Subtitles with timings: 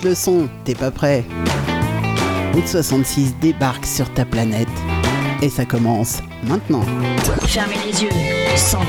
[0.00, 1.24] monte le son, t'es pas prêt?
[2.54, 4.68] Route 66 débarque sur ta planète.
[5.42, 6.82] Et ça commence maintenant.
[7.46, 8.10] Fermez les yeux,
[8.56, 8.84] sentez,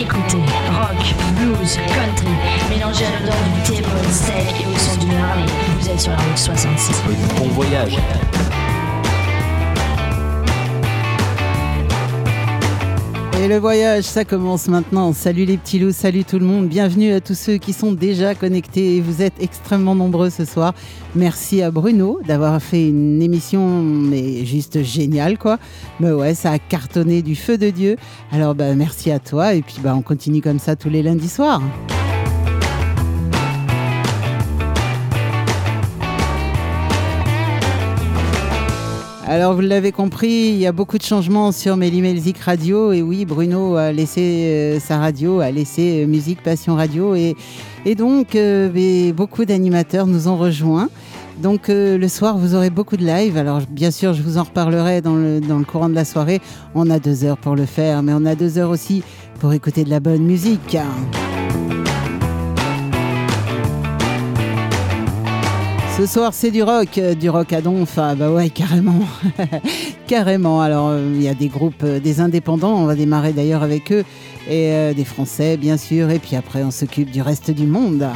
[0.00, 0.38] écoutez,
[0.70, 2.32] rock, blues, country,
[2.70, 5.46] mélangez à l'odeur du thé, steak et au son d'une Harley.
[5.80, 7.02] Vous êtes sur la route 66.
[7.38, 7.98] Bon voyage.
[13.40, 15.12] Et le voyage, ça commence maintenant.
[15.12, 16.66] Salut les petits loups, salut tout le monde.
[16.66, 19.00] Bienvenue à tous ceux qui sont déjà connectés.
[19.00, 20.74] Vous êtes extrêmement nombreux ce soir.
[21.14, 25.58] Merci à Bruno d'avoir fait une émission mais juste géniale quoi.
[26.00, 27.96] Mais ouais, ça a cartonné du feu de Dieu.
[28.32, 31.28] Alors bah merci à toi et puis bah on continue comme ça tous les lundis
[31.28, 31.62] soirs.
[39.30, 43.26] Alors vous l'avez compris, il y a beaucoup de changements sur Mélimelzik Radio et oui,
[43.26, 47.36] Bruno a laissé euh, sa radio, a laissé euh, Musique Passion Radio et,
[47.84, 50.88] et donc euh, beaucoup d'animateurs nous ont rejoints.
[51.42, 53.36] Donc le soir, vous aurez beaucoup de live.
[53.36, 55.14] Alors bien sûr, je vous en reparlerai dans
[55.46, 56.40] dans le courant de la soirée.
[56.74, 59.04] On a deux heures pour le faire, mais on a deux heures aussi
[59.38, 60.76] pour écouter de la bonne musique.
[65.98, 67.98] Ce soir, c'est du rock, euh, du rock à donf.
[67.98, 69.00] Ah bah ouais, carrément.
[70.06, 70.62] carrément.
[70.62, 72.76] Alors, euh, il y a des groupes, euh, des indépendants.
[72.76, 74.04] On va démarrer d'ailleurs avec eux.
[74.48, 76.08] Et des Français, bien sûr.
[76.10, 78.08] Et puis après, on s'occupe du reste du monde.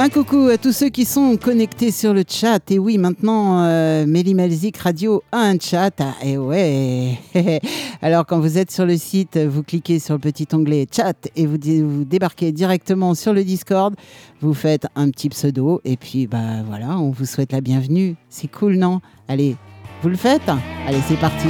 [0.00, 2.70] Un coucou à tous ceux qui sont connectés sur le chat.
[2.70, 5.90] Et oui, maintenant, euh, Melzik Radio a un chat.
[5.98, 7.18] Ah, et ouais.
[8.00, 11.46] Alors, quand vous êtes sur le site, vous cliquez sur le petit onglet chat et
[11.46, 13.96] vous, vous débarquez directement sur le Discord.
[14.40, 15.80] Vous faites un petit pseudo.
[15.84, 18.14] Et puis, bah voilà, on vous souhaite la bienvenue.
[18.28, 19.00] C'est cool, non?
[19.26, 19.56] Allez,
[20.02, 20.48] vous le faites?
[20.86, 21.48] Allez, c'est parti.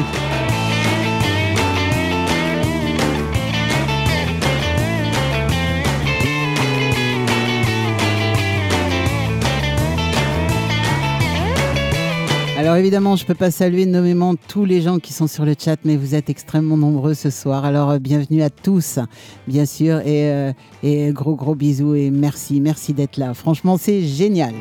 [12.59, 15.55] Alors évidemment, je ne peux pas saluer nommément tous les gens qui sont sur le
[15.57, 17.65] chat, mais vous êtes extrêmement nombreux ce soir.
[17.65, 18.99] Alors euh, bienvenue à tous,
[19.47, 20.53] bien sûr, et, euh,
[20.83, 23.33] et gros gros bisous et merci, merci d'être là.
[23.33, 24.55] Franchement, c'est génial.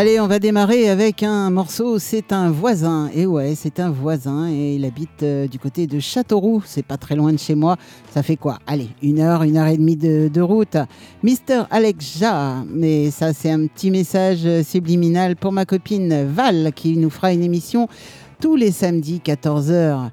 [0.00, 1.98] Allez, on va démarrer avec un morceau.
[1.98, 3.10] C'est un voisin.
[3.16, 4.48] Et ouais, c'est un voisin.
[4.48, 6.62] Et il habite euh, du côté de Châteauroux.
[6.64, 7.76] C'est pas très loin de chez moi.
[8.14, 8.60] Ça fait quoi?
[8.68, 10.76] Allez, une heure, une heure et demie de, route.
[11.24, 12.62] Mister Alex Ja.
[12.68, 17.32] Mais ça, c'est un petit message euh, subliminal pour ma copine Val qui nous fera
[17.32, 17.88] une émission
[18.40, 20.10] tous les samedis, 14h.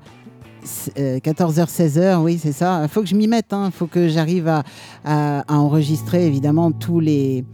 [0.97, 2.81] 14h, 16h, oui, c'est ça.
[2.81, 3.50] Il faut que je m'y mette.
[3.51, 3.69] Il hein.
[3.72, 7.45] faut que j'arrive à, enregistrer, évidemment, tous les,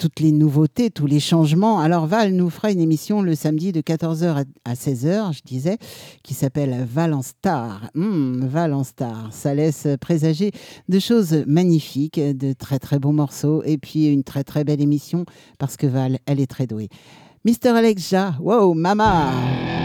[0.00, 1.78] toutes les nouveautés, tous les changements.
[1.78, 5.76] Alors Val nous fera une émission le samedi de 14h à 16h, je disais,
[6.22, 7.90] qui s'appelle Val en Star.
[7.94, 10.52] Hmm, Val en Star, ça laisse présager
[10.88, 15.26] de choses magnifiques, de très très bons morceaux et puis une très très belle émission
[15.58, 16.88] parce que Val, elle est très douée.
[17.44, 19.79] Mister Alex Ja, wow, mama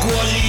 [0.00, 0.39] 过一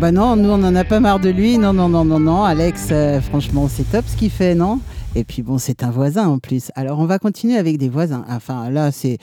[0.00, 1.58] bah non, nous on n'en a pas marre de lui.
[1.58, 2.42] Non, non, non, non, non.
[2.44, 4.80] Alex, euh, franchement, c'est top ce qu'il fait, non?
[5.14, 6.70] Et puis bon, c'est un voisin en plus.
[6.74, 8.24] Alors on va continuer avec des voisins.
[8.30, 9.18] Enfin là, c'est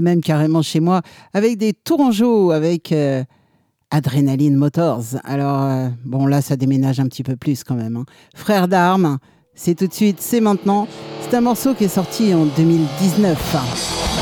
[0.00, 1.02] même carrément chez moi,
[1.34, 3.24] avec des tourangeaux, avec euh,
[3.90, 5.02] Adrenaline Motors.
[5.24, 7.96] Alors euh, bon, là, ça déménage un petit peu plus quand même.
[7.96, 8.04] hein.
[8.34, 9.18] Frère d'armes,
[9.54, 10.86] c'est tout de suite, c'est maintenant.
[11.28, 14.21] C'est un morceau qui est sorti en 2019.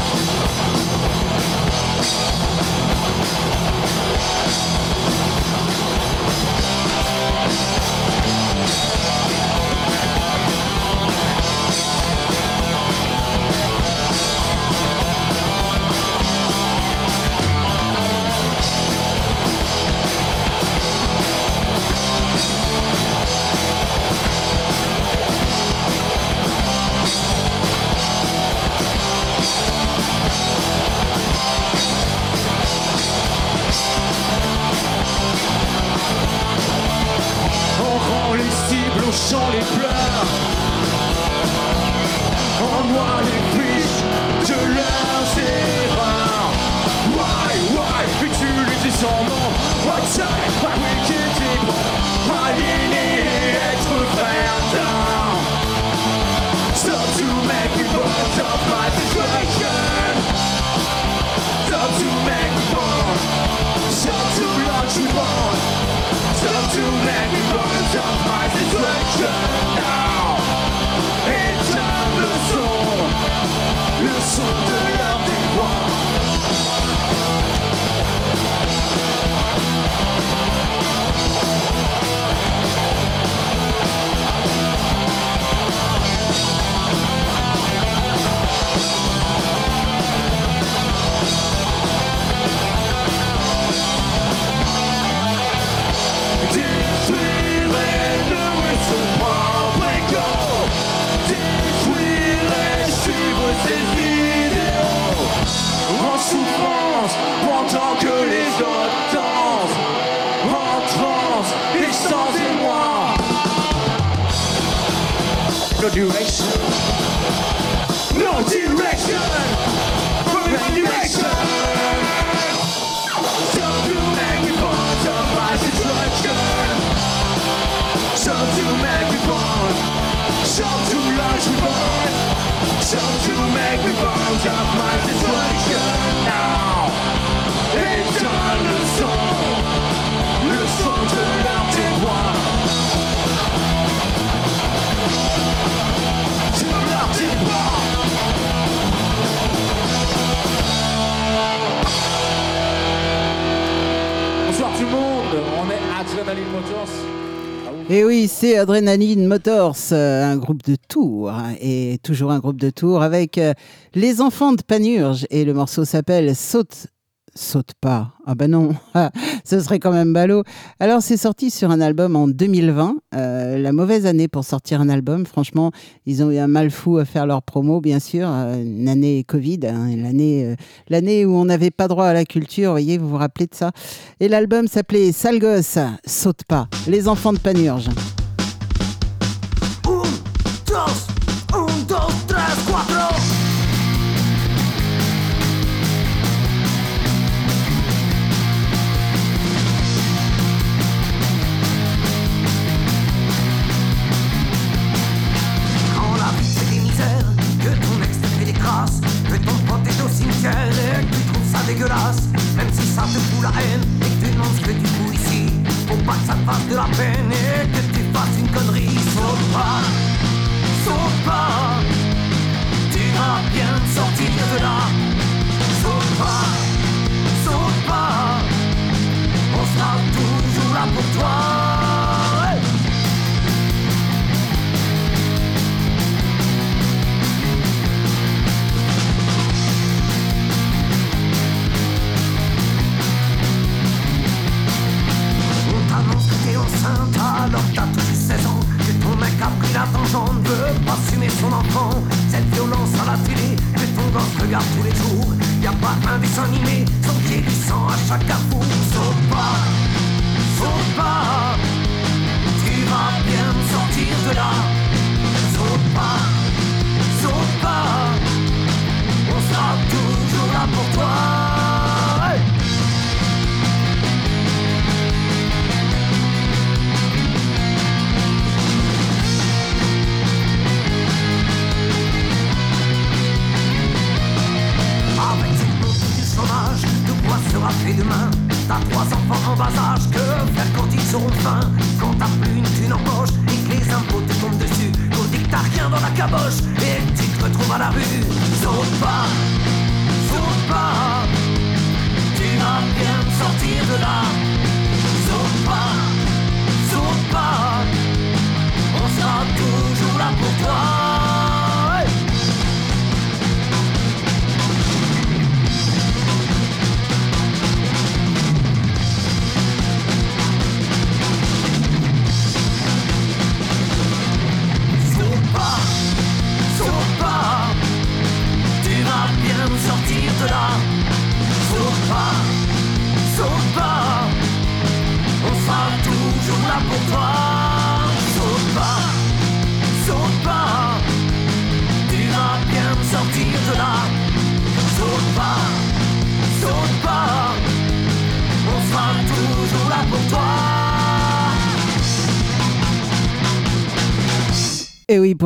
[158.60, 163.38] Adrenaline Motors, euh, un groupe de Tours, hein, et toujours un groupe de Tours avec
[163.38, 163.54] euh,
[163.94, 166.88] les enfants de Panurge, et le morceau s'appelle Saute.
[167.34, 168.12] Saute pas.
[168.26, 168.74] Ah ben non,
[169.44, 170.42] ce serait quand même ballot.
[170.78, 174.90] Alors c'est sorti sur un album en 2020, euh, la mauvaise année pour sortir un
[174.90, 175.24] album.
[175.24, 175.70] Franchement,
[176.04, 178.28] ils ont eu un mal fou à faire leur promo, bien sûr.
[178.28, 180.54] une année Covid, hein, l'année
[180.88, 182.72] l'année où on n'avait pas droit à la culture.
[182.72, 183.70] Voyez, vous vous rappelez de ça
[184.18, 186.68] Et l'album s'appelait Sale gosse, saute pas.
[186.88, 187.88] Les enfants de Panurge.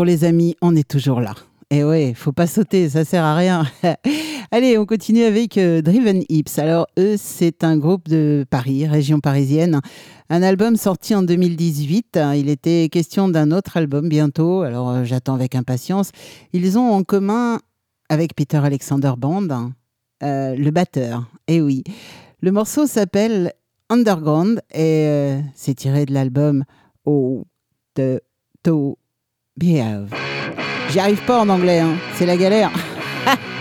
[0.05, 1.35] Les amis, on est toujours là.
[1.71, 3.65] Et ouais, faut pas sauter, ça sert à rien.
[4.51, 6.59] Allez, on continue avec euh, Driven Hips.
[6.59, 9.81] Alors, eux, c'est un groupe de Paris, région parisienne.
[10.29, 12.19] Un album sorti en 2018.
[12.37, 14.61] Il était question d'un autre album bientôt.
[14.61, 16.11] Alors, euh, j'attends avec impatience.
[16.53, 17.61] Ils ont en commun,
[18.11, 19.73] avec Peter Alexander Band,
[20.23, 21.31] euh, le batteur.
[21.49, 21.83] Et oui.
[22.43, 23.55] Le morceau s'appelle
[23.89, 26.65] Underground et c'est tiré de l'album
[27.07, 27.47] Oh,
[27.95, 28.21] the
[28.65, 28.99] To
[29.57, 30.09] Behave.
[30.91, 31.97] J'y arrive pas en anglais, hein.
[32.15, 32.73] c'est la galère.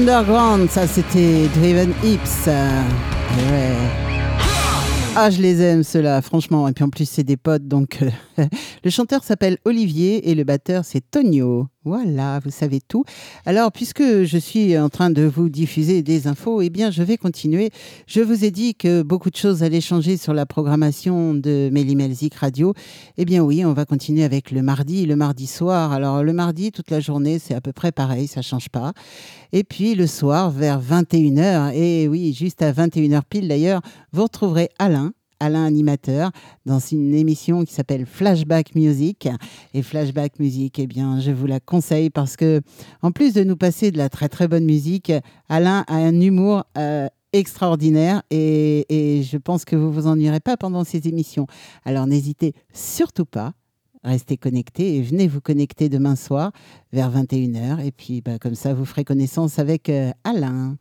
[0.00, 2.46] Underground, ça c'était Driven Hips.
[2.46, 2.82] Euh,
[3.50, 3.76] ouais.
[5.16, 6.68] Ah, je les aime ceux-là, franchement.
[6.68, 7.66] Et puis en plus, c'est des potes.
[7.66, 8.10] Donc, euh,
[8.84, 11.66] le chanteur s'appelle Olivier et le batteur, c'est Tonio.
[11.84, 13.04] Voilà, vous savez tout.
[13.46, 17.16] Alors, puisque je suis en train de vous diffuser des infos, eh bien, je vais
[17.16, 17.70] continuer.
[18.06, 22.34] Je vous ai dit que beaucoup de choses allaient changer sur la programmation de Melzik
[22.34, 22.74] Radio.
[23.16, 25.92] Eh bien, oui, on va continuer avec le mardi, le mardi soir.
[25.92, 28.92] Alors, le mardi, toute la journée, c'est à peu près pareil, ça change pas.
[29.52, 33.80] Et puis, le soir, vers 21h, et oui, juste à 21h pile d'ailleurs,
[34.12, 36.30] vous retrouverez Alain Alain Animateur
[36.66, 39.28] dans une émission qui s'appelle Flashback Music.
[39.74, 42.60] Et Flashback Music, eh bien, je vous la conseille parce que,
[43.02, 45.12] en plus de nous passer de la très très bonne musique,
[45.48, 50.56] Alain a un humour euh, extraordinaire et, et, je pense que vous vous ennuierez pas
[50.56, 51.46] pendant ces émissions.
[51.84, 53.52] Alors n'hésitez surtout pas.
[54.04, 56.52] Restez connectés et venez vous connecter demain soir
[56.92, 57.84] vers 21h.
[57.84, 60.76] Et puis, bah, comme ça, vous ferez connaissance avec euh, Alain.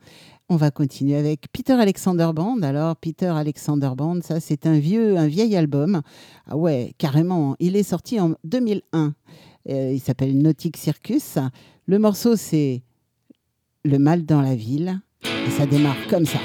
[0.50, 2.62] On va continuer avec Peter Alexander Band.
[2.62, 6.02] Alors, Peter Alexander Band, ça, c'est un vieux, un vieil album.
[6.46, 7.58] Ah ouais, carrément.
[7.60, 9.14] Il est sorti en 2001.
[9.70, 11.38] Euh, il s'appelle Nautic Circus.
[11.86, 12.82] Le morceau, c'est
[13.84, 15.02] Le mal dans la ville.
[15.24, 16.40] Et ça démarre comme ça.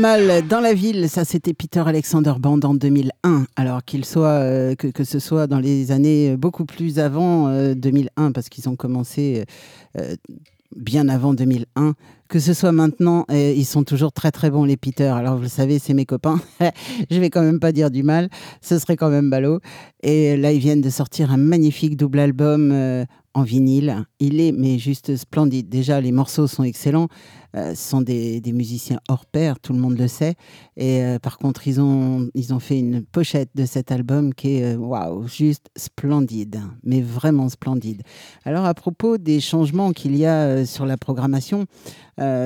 [0.00, 3.44] Dans la ville, ça c'était Peter Alexander Band en 2001.
[3.56, 8.28] Alors qu'il soit euh, que, que, ce soit dans les années beaucoup plus avant 2001
[8.28, 9.44] euh, parce qu'ils ont commencé
[9.98, 10.14] euh,
[10.74, 11.92] bien avant 2001.
[12.28, 15.08] Que ce soit maintenant, ils sont toujours très très bons les Peter.
[15.08, 16.40] Alors vous le savez, c'est mes copains.
[17.10, 18.30] Je vais quand même pas dire du mal,
[18.62, 19.58] ce serait quand même ballot.
[20.02, 24.04] Et là, ils viennent de sortir un magnifique double album en vinyle.
[24.20, 25.68] Il est mais juste splendide.
[25.68, 27.08] Déjà, les morceaux sont excellents.
[27.56, 30.34] Euh, sont des, musiciens hors pair, tout le monde le sait.
[30.76, 34.56] Et euh, par contre, ils ont, ils ont fait une pochette de cet album qui
[34.56, 38.02] est, euh, waouh, juste splendide, mais vraiment splendide.
[38.44, 41.66] Alors, à propos des changements qu'il y a sur la programmation,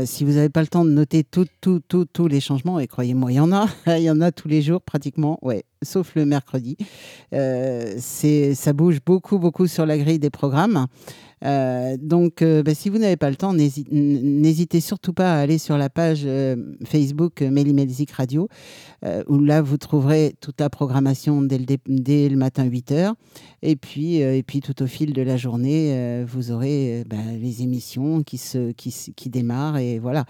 [0.04, 2.86] si vous n'avez pas le temps de noter tous tout, tout, tous les changements, et
[2.86, 3.66] croyez-moi, il y en a,
[3.98, 6.76] il y en a tous les jours pratiquement, ouais, sauf le mercredi.
[7.32, 10.86] ça bouge beaucoup, beaucoup sur la grille des programmes.
[11.44, 15.58] Euh, donc, euh, bah, si vous n'avez pas le temps, n'hésitez surtout pas à aller
[15.58, 18.48] sur la page euh, Facebook Mélimelzik Radio,
[19.28, 23.12] où là, vous trouverez toute la programmation dès le, dès le matin 8h.
[23.60, 28.22] Et puis, et puis, tout au fil de la journée, vous aurez bah, les émissions
[28.22, 29.76] qui, se, qui, qui démarrent.
[29.76, 30.24] Et voilà.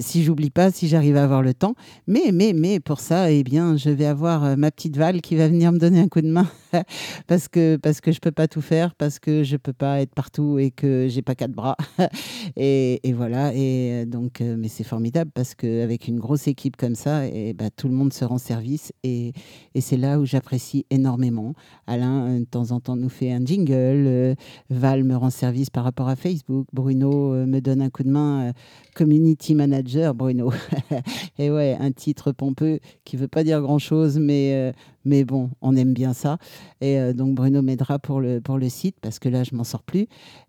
[0.00, 1.74] si j'oublie pas, si j'arrive à avoir le temps.
[2.06, 5.48] Mais, mais, mais pour ça, eh bien, je vais avoir ma petite Val qui va
[5.48, 6.46] venir me donner un coup de main
[7.26, 10.14] parce que, parce que je peux pas tout faire, parce que je peux pas être
[10.14, 11.76] partout et que j'ai pas quatre bras.
[12.56, 13.54] et, voilà.
[13.54, 17.22] Et euh, donc, euh, mais c'est formidable parce qu'avec une grosse équipe comme ça,
[17.56, 18.92] bah, tout le monde se rend service.
[19.02, 19.32] Et,
[19.74, 21.54] et c'est là où j'apprécie énormément.
[21.86, 24.36] Alain, euh, de temps en temps, nous fait un jingle.
[24.70, 26.66] Val me rend service par rapport à Facebook.
[26.72, 28.52] Bruno me donne un coup de main.
[28.94, 30.52] community manager, Bruno.
[31.38, 34.72] et ouais, un titre pompeux qui veut pas dire grand chose, mais
[35.04, 36.38] mais bon, on aime bien ça.
[36.80, 39.64] Et euh, donc Bruno m'aidera pour le, pour le site parce que là, je m'en
[39.64, 40.06] sors plus.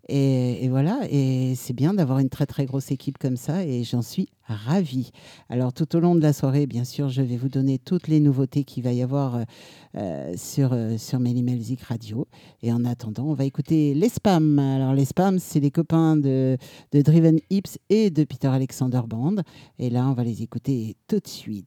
[0.08, 4.02] Et, voilà, et c'est bien d'avoir une très très grosse équipe comme ça et j'en
[4.02, 5.12] suis ravie.
[5.48, 8.20] Alors tout au long de la soirée, bien sûr, je vais vous donner toutes les
[8.20, 9.42] nouveautés qu'il va y avoir euh,
[9.96, 12.28] euh, sur, sur Melzik Radio.
[12.62, 14.58] Et en attendant, on va écouter les spams.
[14.58, 16.58] Alors les spams, c'est les copains de,
[16.92, 19.36] de Driven Hips et de Peter Alexander Band.
[19.78, 21.66] Et là, on va les écouter tout de suite.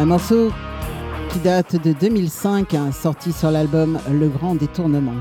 [0.00, 0.52] Un morceau
[1.30, 5.14] qui date de 2005, hein, sorti sur l'album Le Grand Détournement.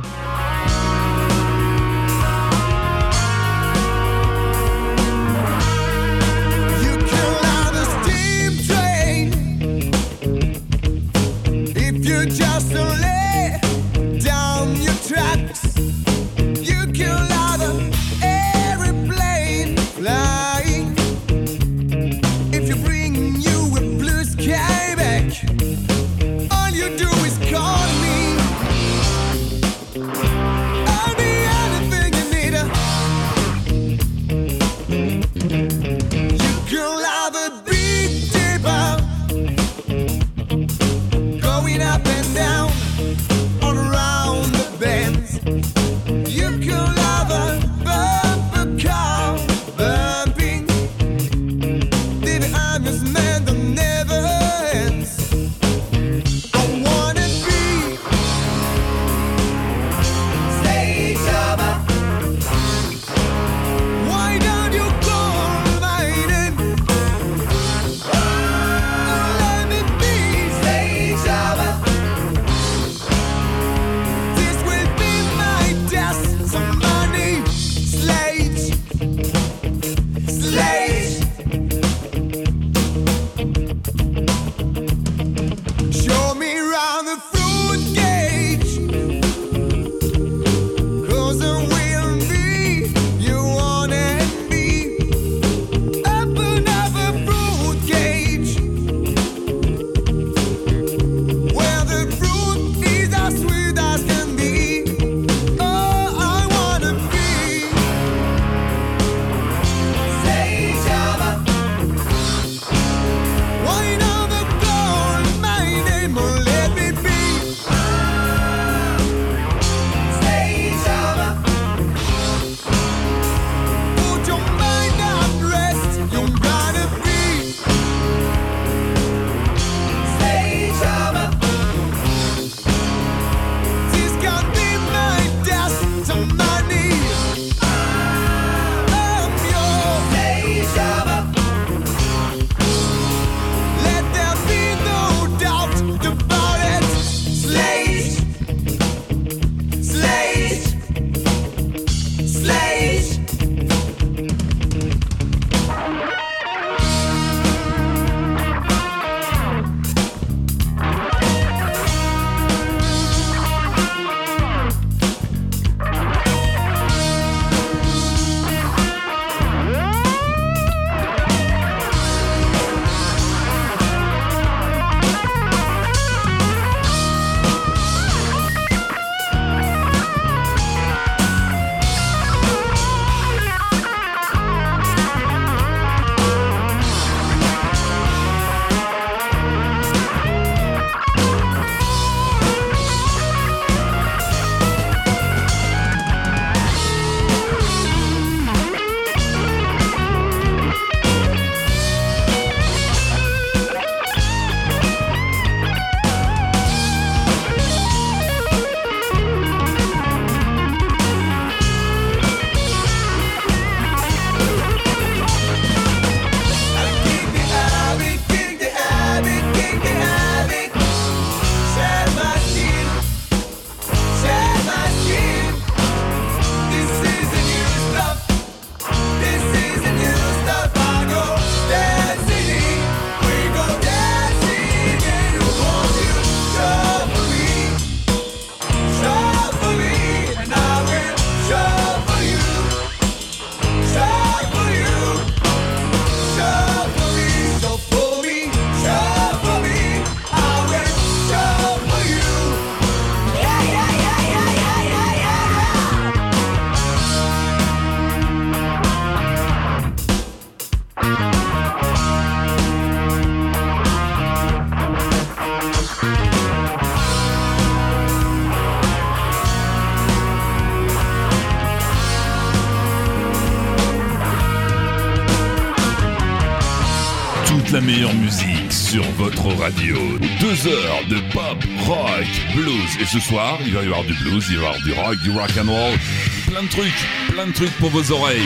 [280.53, 283.01] Heures de pop, rock, blues.
[283.01, 285.17] Et ce soir, il va y avoir du blues, il va y avoir du rock,
[285.23, 285.97] du rock and roll.
[286.45, 288.37] Plein de trucs, plein de trucs pour vos oreilles.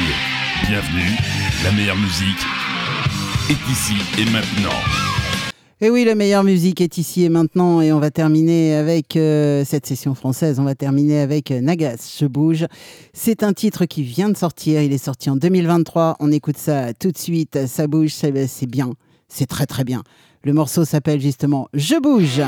[0.69, 1.17] Bienvenue,
[1.65, 2.45] la meilleure musique
[3.49, 4.79] est ici et maintenant.
[5.81, 7.81] Et oui, la meilleure musique est ici et maintenant.
[7.81, 10.61] Et on va terminer avec euh, cette session française.
[10.61, 12.67] On va terminer avec euh, Nagas, Je bouge.
[13.11, 14.81] C'est un titre qui vient de sortir.
[14.81, 16.15] Il est sorti en 2023.
[16.21, 17.67] On écoute ça tout de suite.
[17.67, 18.93] Ça bouge, c'est bien.
[19.27, 20.03] C'est très très bien.
[20.47, 22.41] Le morceau s'appelle justement Je bouge.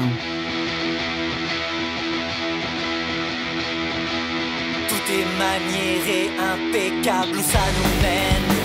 [4.87, 8.55] Tout est maniéré, impeccable où ça nous mène.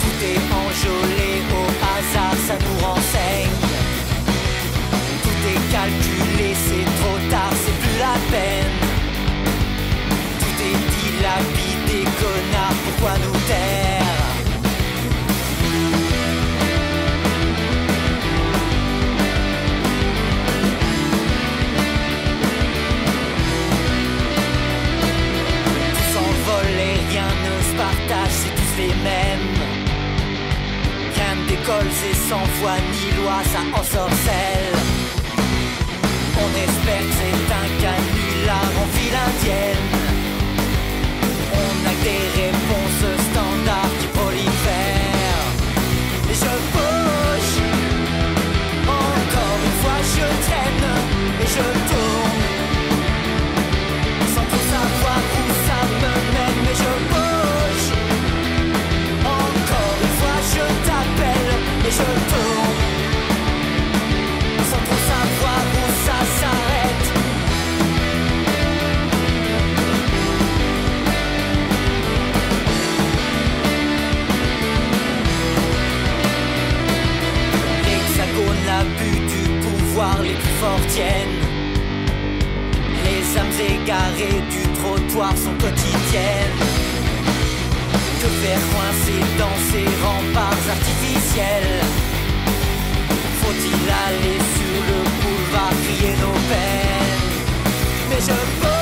[0.00, 3.60] Tout est enjolé au hasard, ça nous renseigne.
[5.22, 6.01] Tout est calculé,
[31.62, 34.74] Décolle, c'est sans foi ni loi, ça ensorcelle.
[36.42, 39.86] On espère que c'est un canular en file indienne.
[41.54, 42.41] On a des
[80.22, 81.38] les plus forts tiennent.
[83.04, 86.58] Les âmes égarées du trottoir sont quotidiennes.
[88.20, 91.80] Que faire coincer dans ces remparts artificiels?
[93.40, 97.22] Faut-il aller sur le boulevard crier nos peines?
[98.08, 98.81] Mais je bouge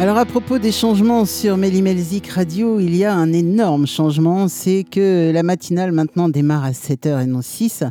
[0.00, 4.84] Alors à propos des changements sur Mélimelzik Radio, il y a un énorme changement, c'est
[4.88, 7.82] que la matinale maintenant démarre à 7h et non 6.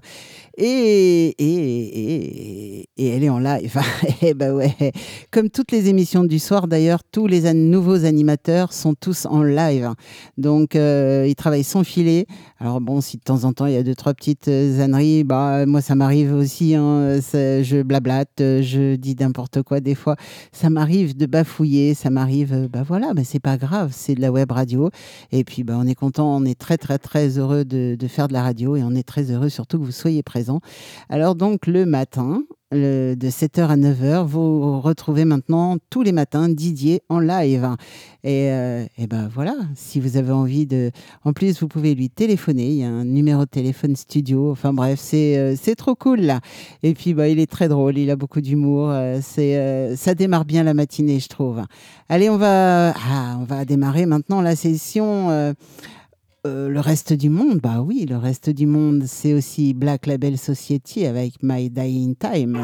[0.59, 3.77] Et, et, et, et elle est en live.
[4.23, 4.73] Eh ben ouais.
[5.31, 9.91] Comme toutes les émissions du soir d'ailleurs, tous les nouveaux animateurs sont tous en live.
[10.39, 12.25] Donc euh, ils travaillent sans filet.
[12.59, 15.23] Alors bon, si de temps en temps il y a deux, trois petites euh, âneries,
[15.23, 16.73] bah, moi ça m'arrive aussi.
[16.73, 17.19] hein.
[17.21, 20.15] Je blablate, euh, je dis n'importe quoi des fois
[20.51, 24.31] ça m'arrive de bafouiller, ça m'arrive, bah voilà, bah c'est pas grave, c'est de la
[24.31, 24.89] web radio.
[25.31, 28.27] Et puis bah, on est content, on est très très très heureux de, de faire
[28.27, 30.46] de la radio et on est très heureux surtout que vous soyez présents.
[31.09, 37.01] Alors donc le matin, de 7h à 9h, vous retrouvez maintenant tous les matins Didier
[37.07, 37.65] en live.
[38.23, 40.91] Et, euh, ben voilà, si vous avez envie de...
[41.23, 44.73] En plus, vous pouvez lui téléphoner, il y a un numéro de téléphone studio, enfin
[44.73, 46.41] bref, c'est euh, trop cool là.
[46.83, 50.13] Et puis bah, il est très drôle, il a beaucoup d'humour, euh, c'est euh, ça
[50.13, 51.61] démarre bien la matinée, je trouve.
[52.09, 55.53] Allez, on va, ah, on va démarrer maintenant la session.
[56.47, 60.37] Euh, le reste du monde, bah oui, le reste du monde, c'est aussi Black Label
[60.37, 62.57] Society avec My Dying Time.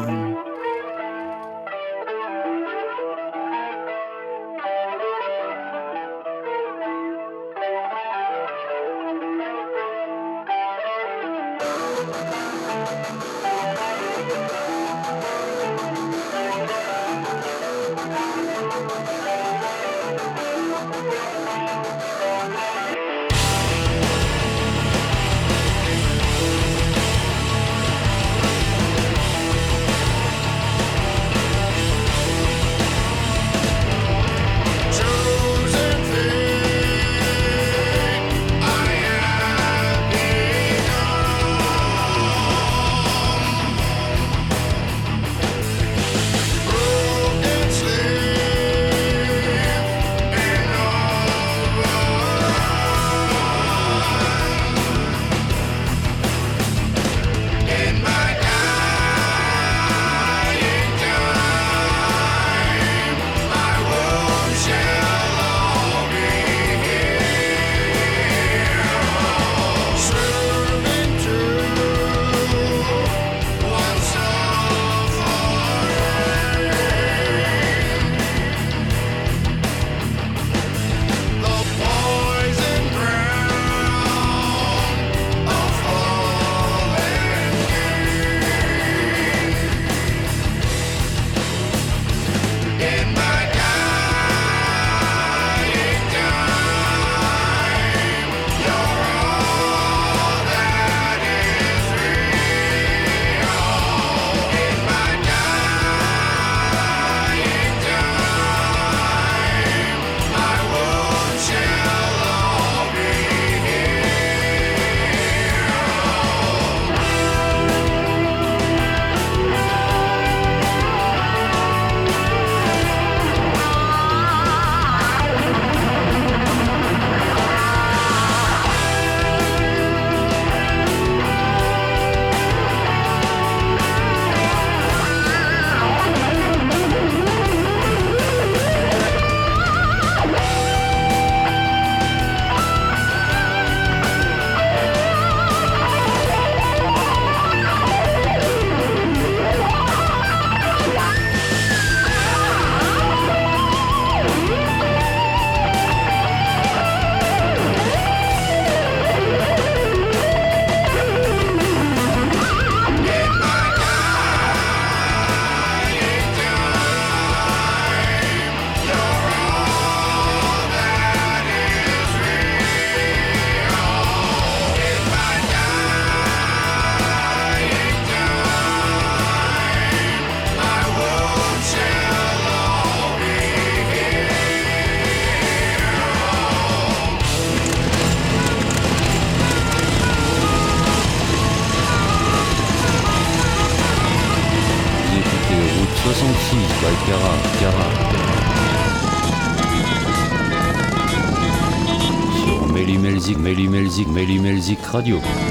[204.94, 205.43] Radyo.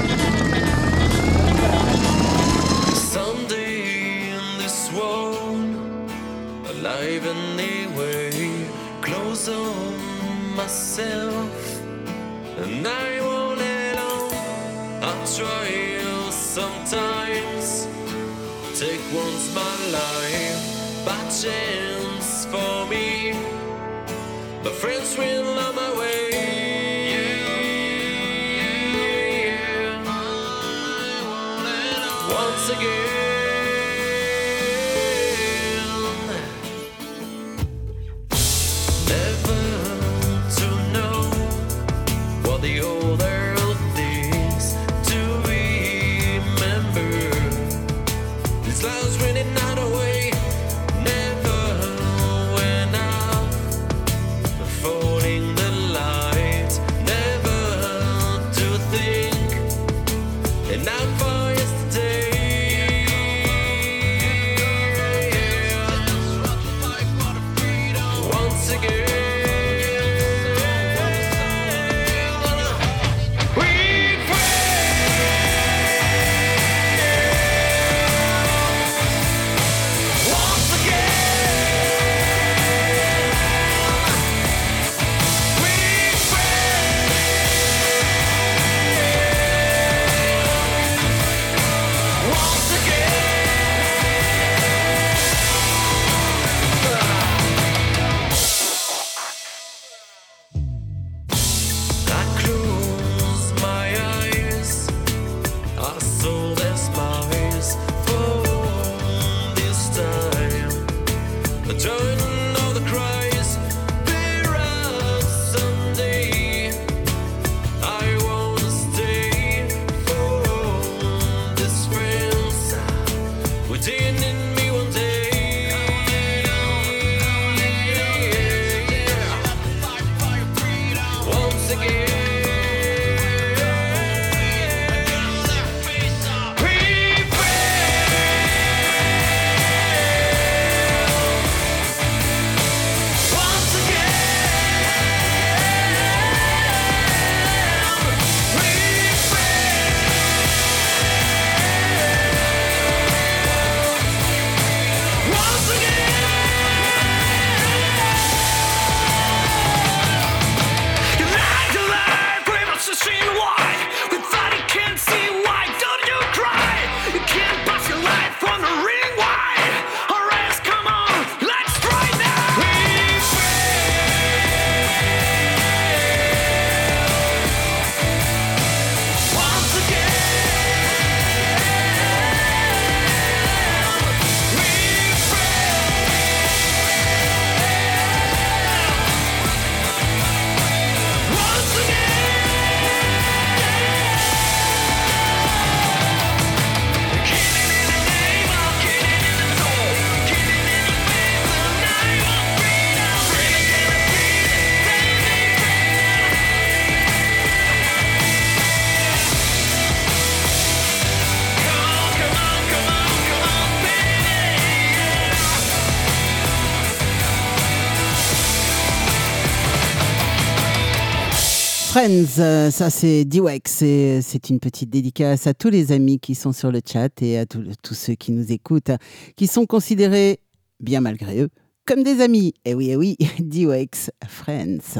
[222.04, 226.52] Friends, euh, ça c'est Diwex, c'est une petite dédicace à tous les amis qui sont
[226.52, 228.90] sur le chat et à tous ceux qui nous écoutent,
[229.36, 230.40] qui sont considérés,
[230.80, 231.48] bien malgré eux,
[231.86, 232.52] comme des amis.
[232.66, 234.98] Eh oui, eh oui, Diwex, Friends.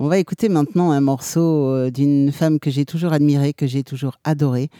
[0.00, 3.82] On va écouter maintenant un morceau euh, d'une femme que j'ai toujours admirée, que j'ai
[3.82, 4.70] toujours adorée,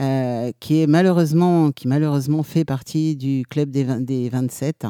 [0.00, 4.88] euh, qui est malheureusement, qui malheureusement fait partie du club des, 20, des 27.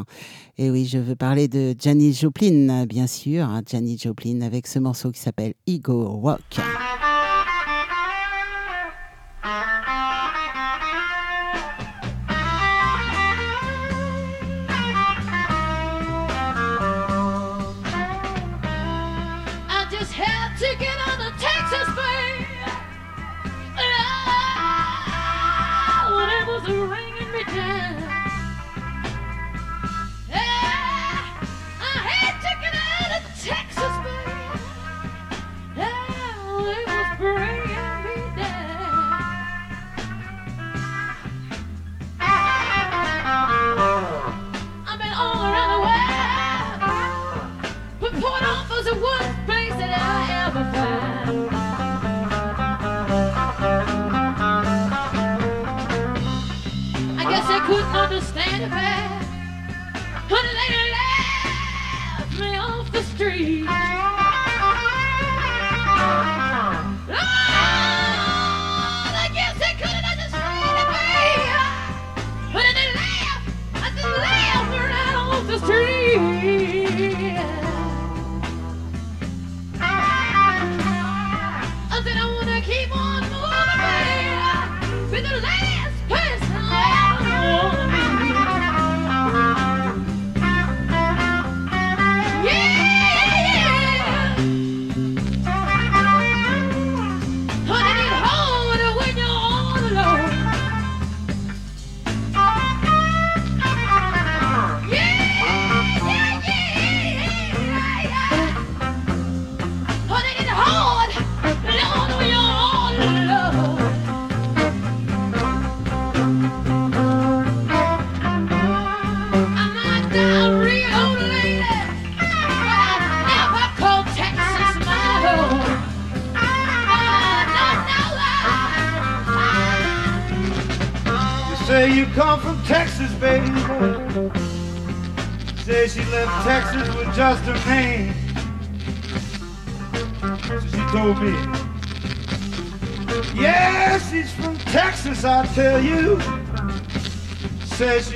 [0.57, 4.79] Et oui, je veux parler de Janis Joplin, bien sûr, hein, Janis Joplin, avec ce
[4.79, 6.41] morceau qui s'appelle Ego Rock.
[26.65, 27.04] Hallelujah.
[58.71, 59.27] baby.
[60.31, 60.85] Lady,
[62.19, 63.94] left me off the street.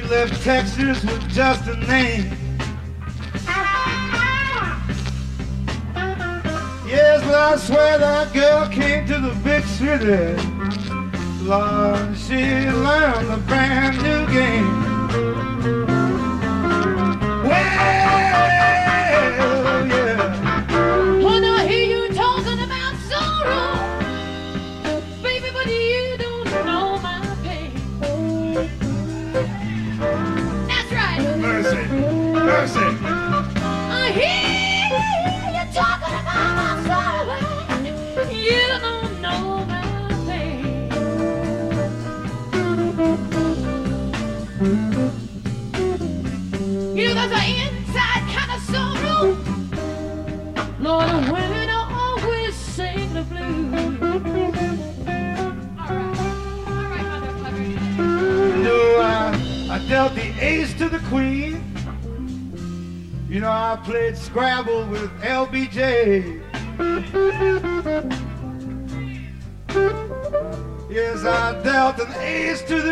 [0.09, 2.33] left Texas with just a name.
[6.87, 10.35] Yes, but I swear that girl came to the big city.
[11.45, 14.78] Lord, she learned a brand new game.
[63.85, 66.43] played Scrabble with LBJ.
[70.91, 72.88] Yes, I dealt an ace to the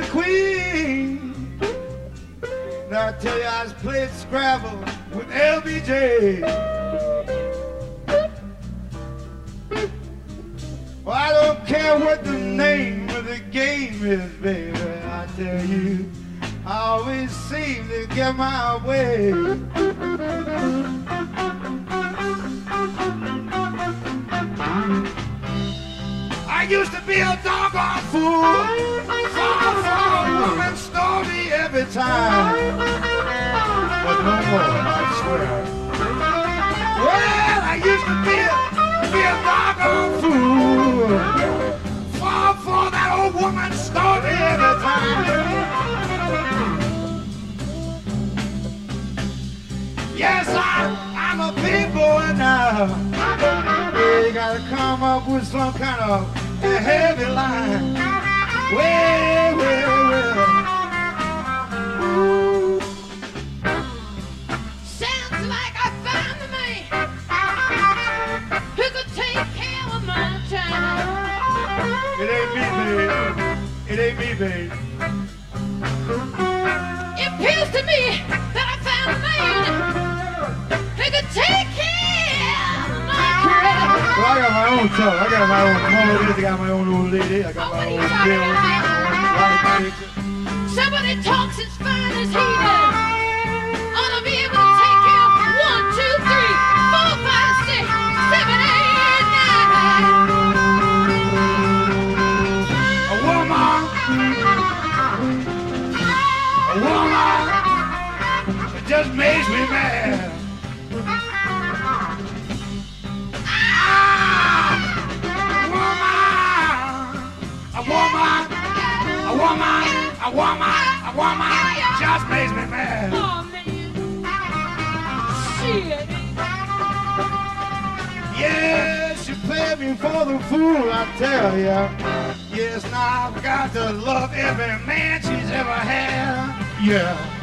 [133.27, 136.81] I've got to love every man she's ever had.
[136.81, 137.36] Yeah.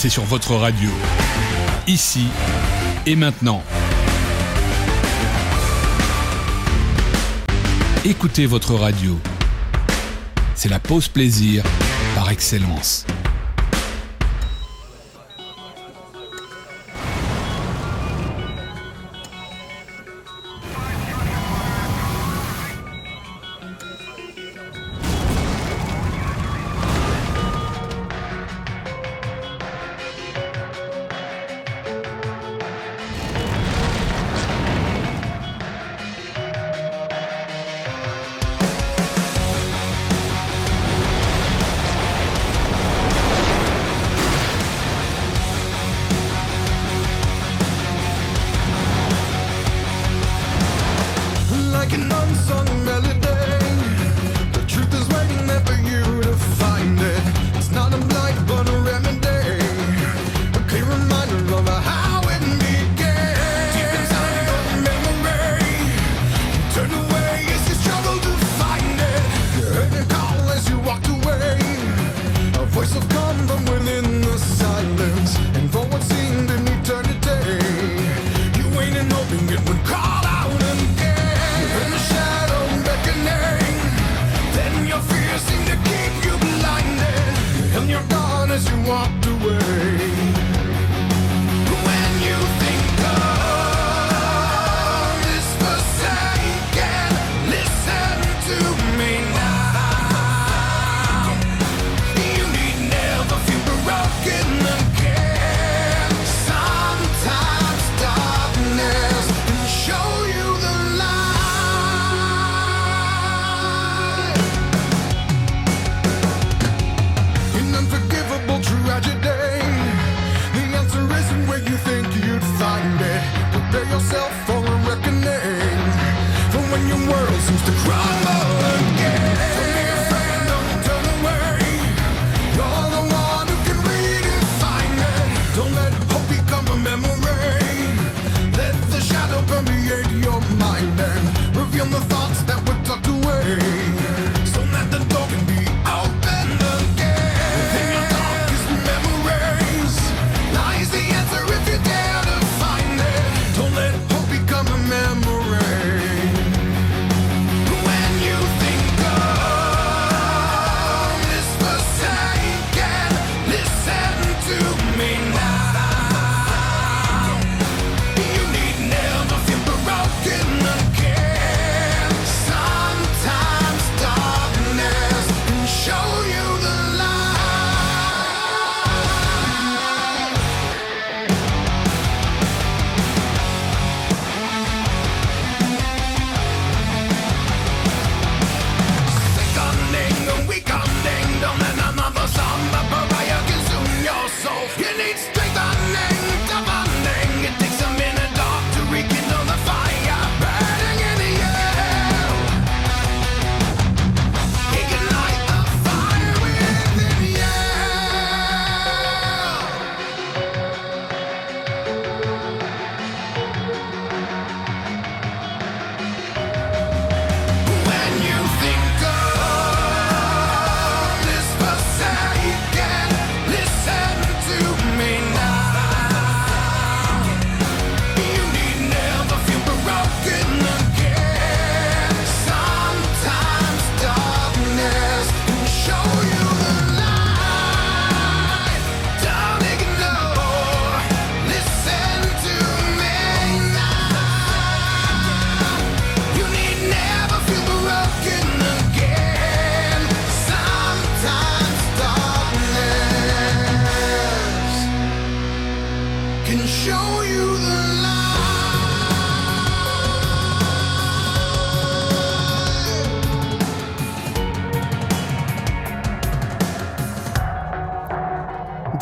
[0.00, 0.88] c'est sur votre radio.
[1.86, 2.24] Ici
[3.04, 3.62] et maintenant.
[8.06, 9.20] Écoutez votre radio.
[10.54, 11.62] C'est la pause plaisir
[12.14, 13.04] par excellence.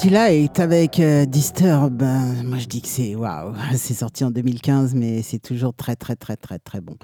[0.09, 2.03] Delight avec euh, Disturb.
[2.03, 3.53] Moi, je dis que c'est waouh.
[3.77, 6.97] C'est sorti en 2015, mais c'est toujours très, très, très, très, très bon.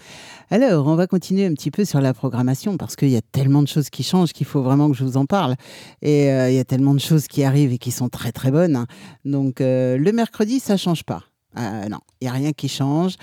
[0.48, 3.60] Alors, on va continuer un petit peu sur la programmation parce qu'il y a tellement
[3.60, 5.56] de choses qui changent qu'il faut vraiment que je vous en parle.
[6.00, 8.50] Et euh, il y a tellement de choses qui arrivent et qui sont très, très
[8.50, 8.74] bonnes.
[8.74, 8.86] hein.
[9.26, 11.24] Donc, euh, le mercredi, ça change pas.
[11.56, 13.16] Non, il n'y a rien qui change.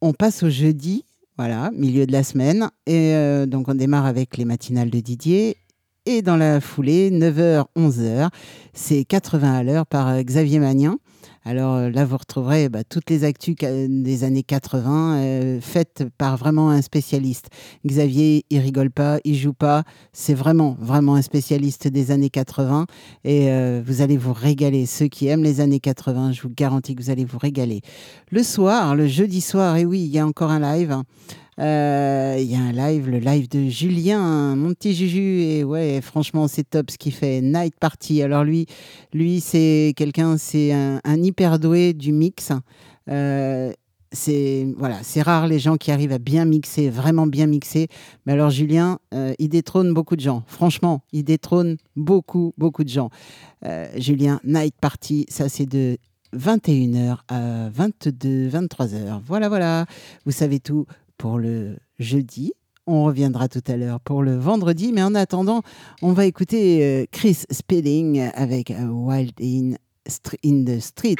[0.00, 1.04] On passe au jeudi.
[1.36, 2.70] Voilà, milieu de la semaine.
[2.86, 3.14] Et
[3.46, 5.58] donc, on démarre avec les matinales de Didier.
[6.06, 8.30] Et dans la foulée, 9h, 11h,
[8.72, 10.96] c'est 80 à l'heure par euh, Xavier Magnin.
[11.44, 16.36] Alors euh, là, vous retrouverez bah, toutes les actus des années 80 euh, faites par
[16.36, 17.48] vraiment un spécialiste.
[17.86, 19.84] Xavier, il rigole pas, il joue pas.
[20.12, 22.86] C'est vraiment, vraiment un spécialiste des années 80.
[23.24, 24.84] Et euh, vous allez vous régaler.
[24.84, 27.80] Ceux qui aiment les années 80, je vous garantis que vous allez vous régaler.
[28.30, 30.94] Le soir, le jeudi soir, et oui, il y a encore un live.
[31.60, 35.42] Euh, Il y a un live, le live de Julien, mon petit Juju.
[35.42, 37.42] Et ouais, franchement, c'est top ce qu'il fait.
[37.42, 38.22] Night Party.
[38.22, 38.66] Alors lui,
[39.12, 42.52] lui c'est quelqu'un, c'est un, un hyper doué du mix.
[43.10, 43.72] Euh,
[44.12, 47.88] c'est voilà, c'est rare les gens qui arrivent à bien mixer, vraiment bien mixer.
[48.24, 50.42] Mais alors Julien, euh, il détrône beaucoup de gens.
[50.46, 53.10] Franchement, il détrône beaucoup, beaucoup de gens.
[53.98, 55.98] Julien, Night Party, ça c'est de
[56.36, 59.20] 21h à 22, 23h.
[59.26, 59.86] Voilà, voilà.
[60.24, 60.86] Vous savez tout
[61.20, 62.54] pour le jeudi.
[62.86, 64.90] On reviendra tout à l'heure pour le vendredi.
[64.90, 65.60] Mais en attendant,
[66.00, 69.74] on va écouter euh, Chris Spedding avec euh, Wild in,
[70.42, 71.16] in the Street.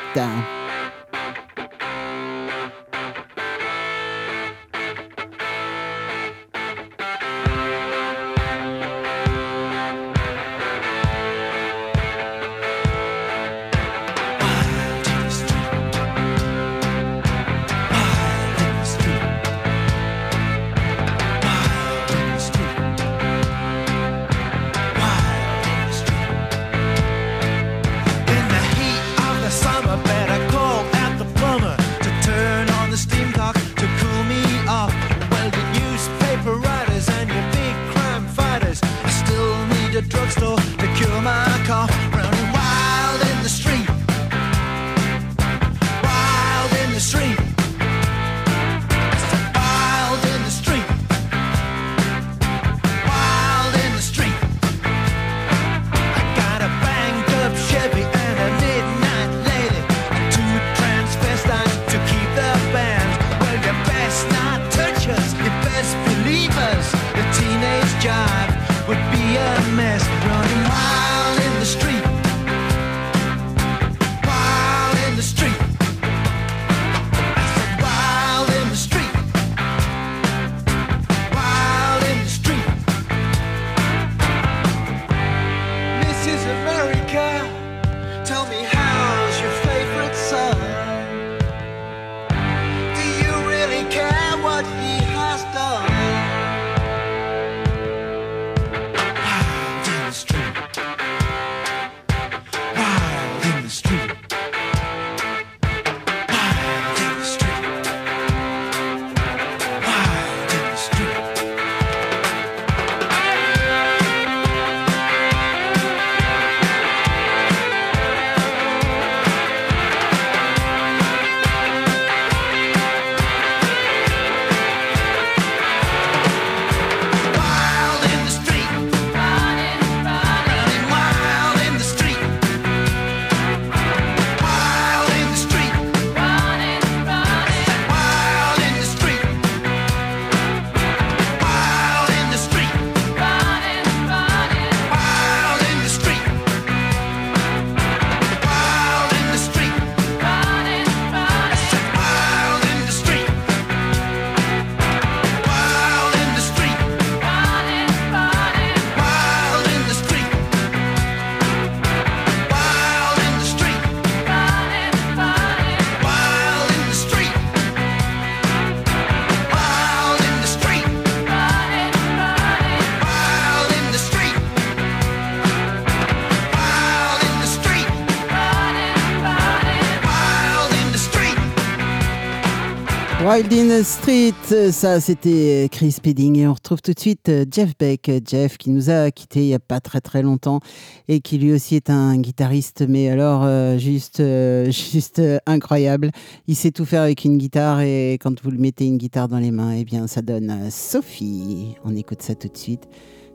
[183.30, 187.44] Wild in the Street, ça c'était Chris Spedding et on retrouve tout de suite euh,
[187.48, 188.10] Jeff Beck.
[188.28, 190.58] Jeff qui nous a quittés il n'y a pas très très longtemps
[191.06, 196.10] et qui lui aussi est un guitariste mais alors euh, juste, euh, juste euh, incroyable.
[196.48, 199.38] Il sait tout faire avec une guitare et quand vous lui mettez une guitare dans
[199.38, 201.76] les mains, eh bien ça donne euh, Sophie.
[201.84, 202.88] On écoute ça tout de suite.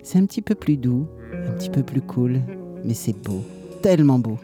[0.04, 2.42] C'est un petit peu plus doux, un petit peu plus cool,
[2.84, 3.46] mais c'est beau,
[3.82, 4.38] tellement beau.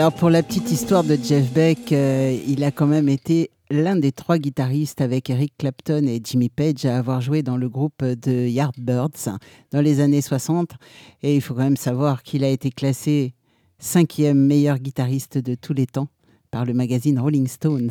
[0.00, 3.96] Alors pour la petite histoire de Jeff Beck, euh, il a quand même été l'un
[3.96, 8.02] des trois guitaristes avec Eric Clapton et Jimmy Page à avoir joué dans le groupe
[8.02, 9.28] de Yardbirds
[9.70, 10.70] dans les années 60.
[11.22, 13.34] Et il faut quand même savoir qu'il a été classé
[13.78, 16.08] cinquième meilleur guitariste de tous les temps
[16.50, 17.90] par le magazine Rolling Stones.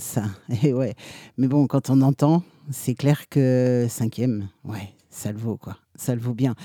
[0.63, 0.95] Et ouais.
[1.37, 2.41] Mais bon, quand on entend,
[2.71, 5.77] c'est clair que cinquième, ouais, ça le vaut quoi.
[5.93, 6.55] Ça le vaut bien.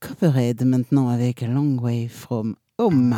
[0.00, 3.14] Copperhead maintenant avec Long Way From Home.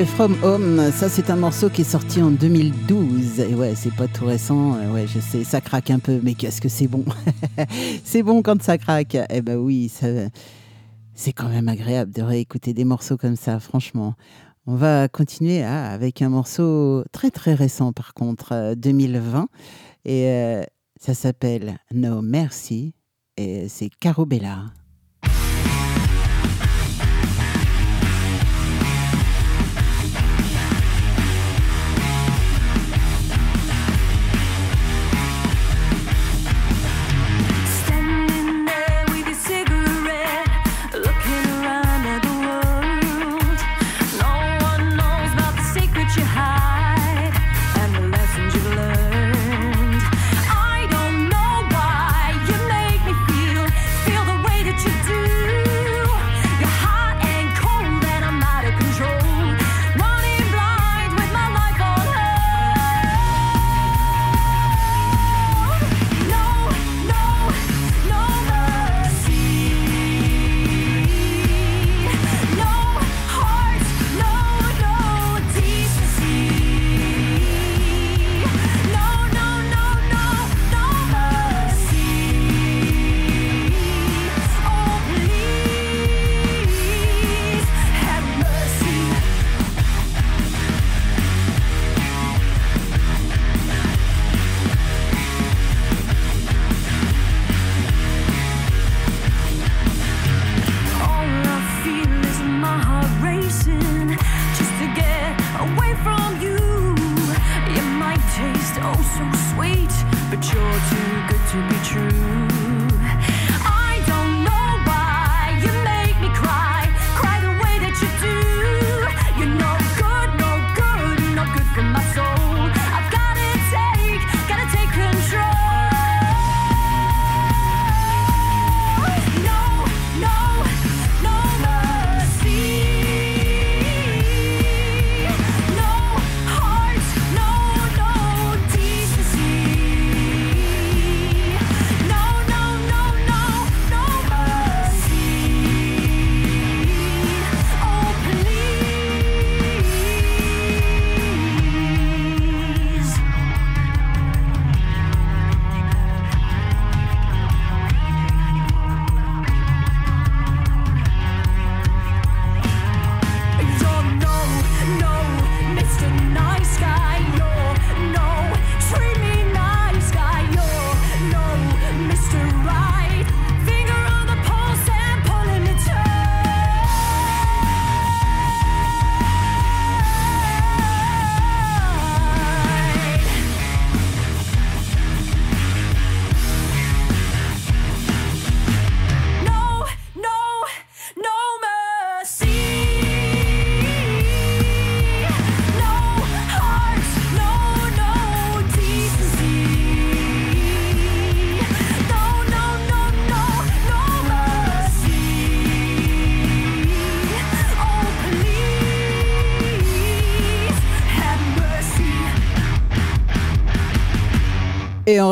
[0.00, 3.40] From Home, ça c'est un morceau qui est sorti en 2012.
[3.40, 6.32] Et ouais, c'est pas tout récent, euh, ouais, je sais, ça craque un peu, mais
[6.32, 7.04] qu'est-ce que c'est bon?
[8.04, 9.92] C'est bon quand ça craque Eh ben oui,
[11.14, 14.14] c'est quand même agréable de réécouter des morceaux comme ça, franchement.
[14.66, 19.48] On va continuer ah, avec un morceau très très récent par contre, euh, 2020.
[20.06, 20.64] Et euh,
[20.98, 22.94] ça s'appelle No Merci,
[23.36, 24.72] et c'est Caro Bella.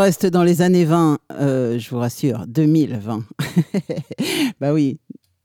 [0.00, 3.22] reste dans les années 20, euh, je vous rassure, 2020.
[4.60, 4.98] bah oui,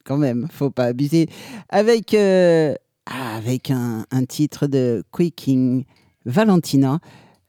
[0.05, 1.27] quand même, faut pas abuser.
[1.67, 2.73] Avec, euh,
[3.05, 5.83] ah, avec un, titre de Quaking
[6.25, 6.99] Valentina.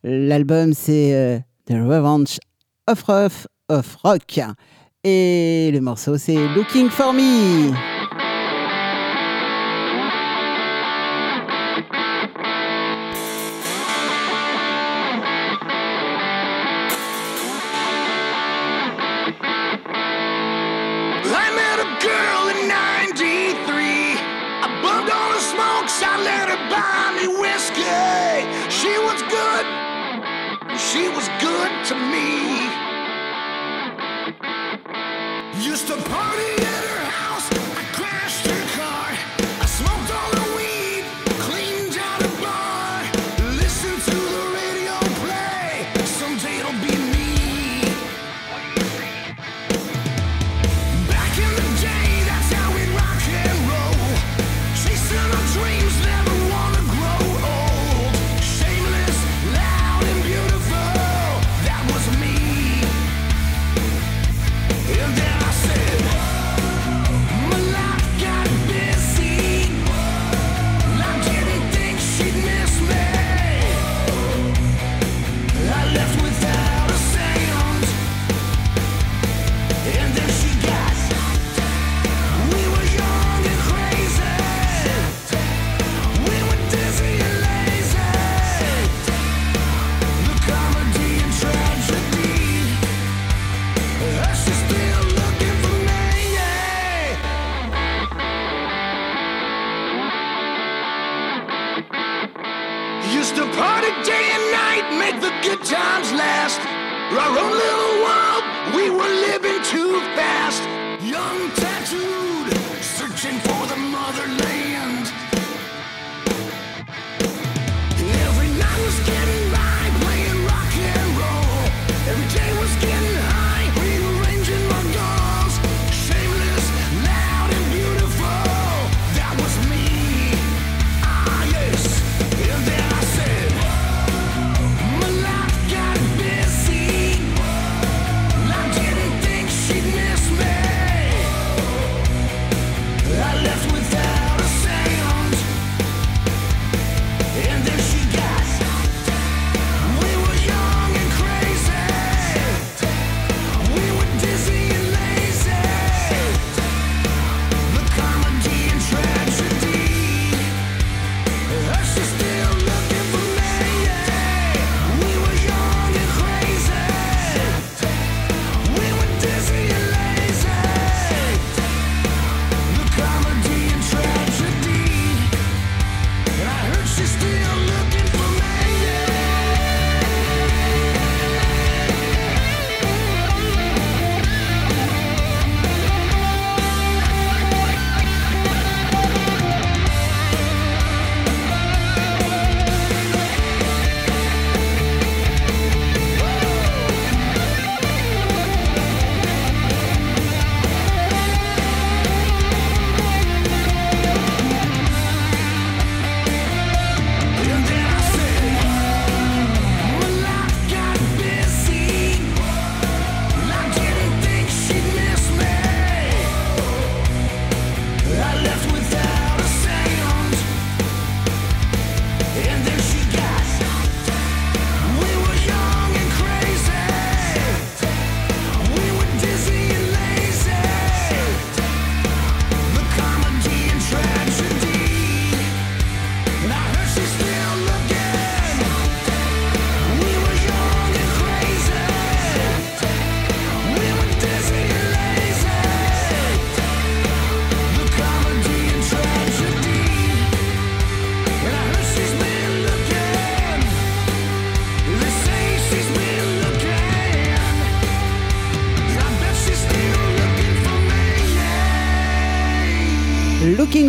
[0.02, 2.38] L'album, c'est euh, The Revenge
[2.88, 4.40] of Rough of Rock.
[5.04, 7.72] Et le morceau, c'est Looking for Me.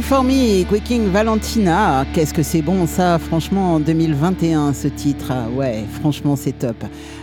[0.08, 2.06] For Me, Quaking Valentina.
[2.14, 5.34] Qu'est-ce que c'est bon ça, franchement, en 2021, ce titre.
[5.54, 6.78] Ouais, franchement, c'est top.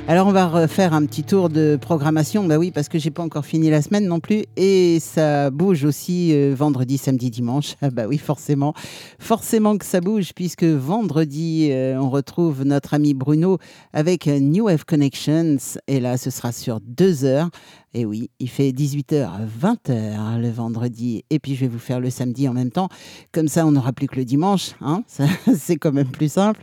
[0.06, 2.44] Alors, on va refaire un petit tour de programmation.
[2.44, 4.44] Bah oui, parce que j'ai pas encore fini la semaine non plus.
[4.54, 7.76] Et ça bouge aussi euh, vendredi, samedi, dimanche.
[7.80, 8.74] Ah bah oui, forcément.
[9.18, 13.56] Forcément que ça bouge, puisque vendredi, euh, on retrouve notre ami Bruno
[13.94, 15.56] avec New Wave Connections.
[15.88, 17.48] Et là, ce sera sur deux heures.
[17.94, 21.24] Et oui, il fait 18h à 20h le vendredi.
[21.30, 22.88] Et puis je vais vous faire le samedi en même temps.
[23.32, 24.72] Comme ça, on n'aura plus que le dimanche.
[24.80, 25.04] Hein
[25.56, 26.60] c'est quand même plus simple.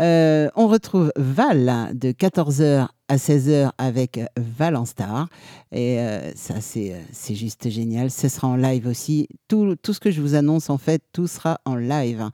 [0.00, 5.28] Euh, on retrouve Val de 14h à 16h avec Val en Star.
[5.70, 8.10] Et euh, ça, c'est, euh, c'est juste génial.
[8.10, 9.28] Ce sera en live aussi.
[9.48, 12.30] Tout, tout ce que je vous annonce, en fait, tout sera en live.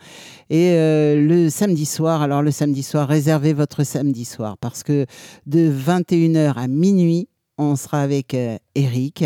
[0.51, 5.07] Et euh, le samedi soir, alors le samedi soir, réservez votre samedi soir parce que
[5.47, 9.25] de 21h à minuit, on sera avec euh, Eric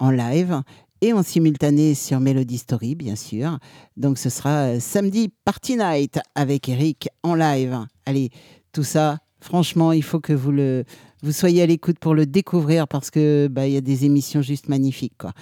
[0.00, 0.62] en live
[1.00, 3.58] et en simultané sur Melody Story, bien sûr.
[3.96, 7.78] Donc ce sera euh, samedi Party Night avec Eric en live.
[8.04, 8.30] Allez,
[8.72, 10.84] tout ça, franchement, il faut que vous le
[11.22, 14.42] vous soyez à l'écoute pour le découvrir parce que bah il y a des émissions
[14.42, 15.32] juste magnifiques quoi.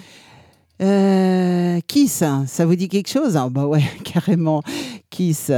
[0.83, 3.37] Euh, Kiss, ça vous dit quelque chose?
[3.37, 4.63] Ah Bah ouais, carrément.
[5.09, 5.51] Kiss,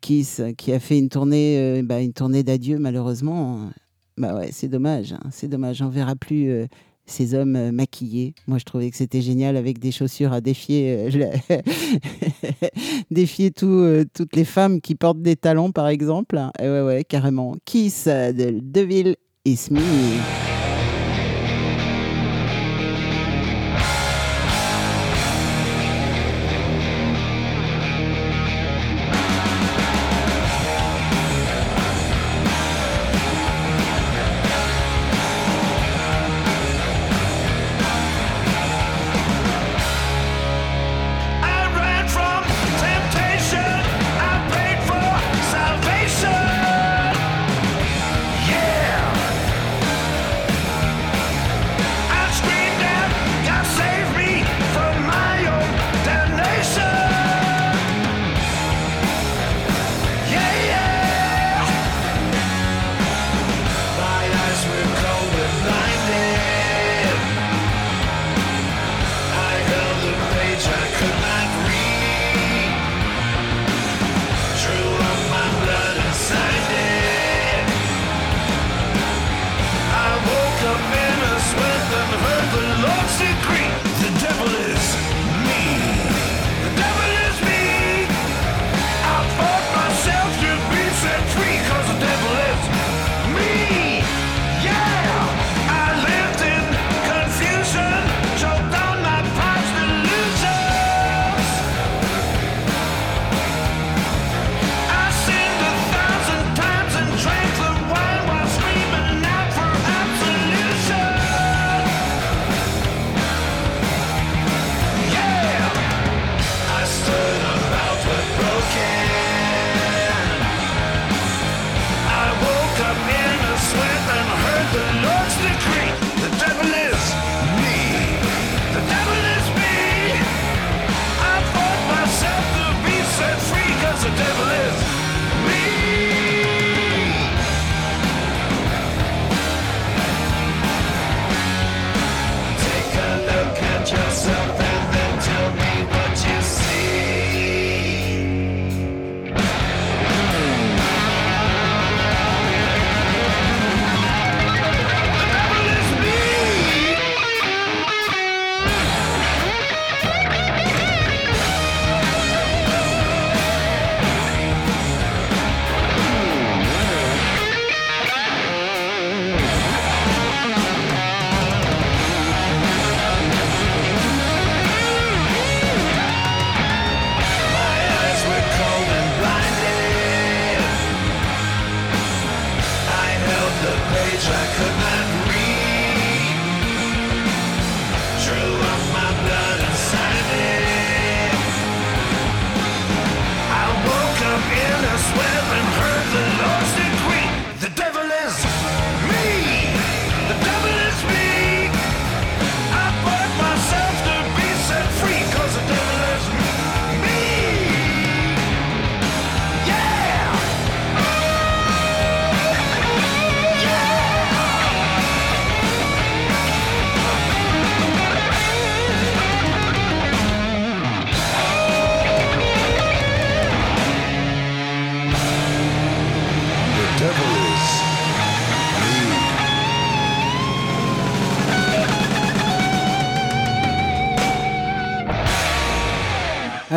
[0.00, 3.70] Kiss, qui a fait une tournée, euh, bah, une tournée d'adieu malheureusement.
[4.18, 5.80] Bah ouais, c'est dommage, hein, c'est dommage.
[5.80, 6.66] On verra plus euh,
[7.10, 8.34] ces hommes euh, maquillés.
[8.46, 11.30] Moi, je trouvais que c'était génial avec des chaussures à défier, euh,
[13.10, 16.40] défier euh, toutes les femmes qui portent des talons, par exemple.
[16.58, 17.56] Et ouais, ouais, carrément.
[17.64, 20.49] Kiss de Deville is Me.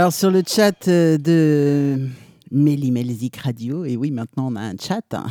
[0.04, 2.10] Alors sur le chat euh, de
[2.52, 5.28] Mélimelzik Radio, et oui maintenant on a un chat, hein.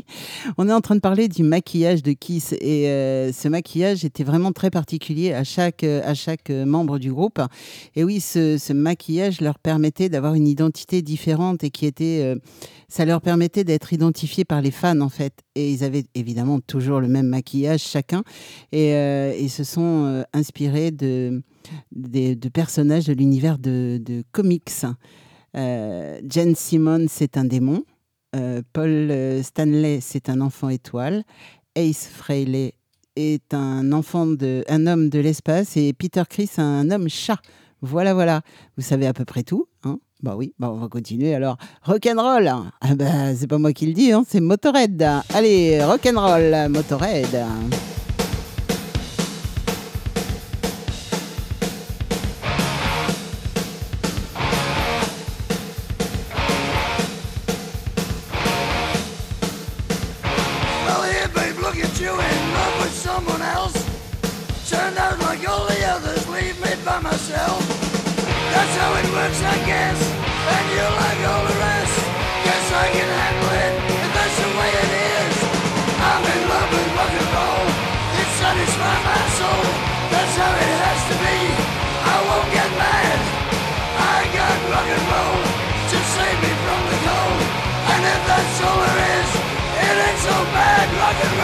[0.56, 4.24] on est en train de parler du maquillage de Kiss et euh, ce maquillage était
[4.24, 7.42] vraiment très particulier à chaque, euh, à chaque membre du groupe.
[7.94, 12.34] Et oui, ce, ce maquillage leur permettait d'avoir une identité différente et qui était,
[12.88, 15.34] ça leur permettait d'être identifiés par les fans en fait.
[15.56, 18.22] Et ils avaient évidemment toujours le même maquillage chacun
[18.72, 18.92] et,
[19.38, 21.42] ils se sont inspirés de
[21.92, 24.84] des, de personnages de l'univers de, comics.
[25.56, 27.84] Euh, Jen Simon, c'est un démon.
[28.34, 31.24] Euh, Paul euh, Stanley, c'est un enfant étoile.
[31.74, 32.74] Ace Frehley
[33.16, 37.40] est un enfant de, un homme de l'espace et Peter Chris, un homme chat.
[37.80, 38.42] Voilà, voilà.
[38.76, 39.66] Vous savez à peu près tout.
[39.84, 41.56] Hein bah oui, bah on va continuer alors.
[41.82, 45.06] Rock'n'roll Ah bah c'est pas moi qui le dis, hein, c'est Motorhead.
[45.34, 47.46] Allez, rock'n'roll, Motorhead.